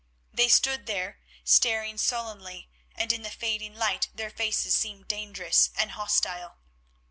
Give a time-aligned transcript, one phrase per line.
[0.33, 5.91] They stood there staring sullenly, and in the fading light their faces seemed dangerous and
[5.91, 6.57] hostile.